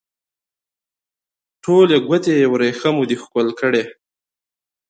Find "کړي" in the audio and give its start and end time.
3.59-3.83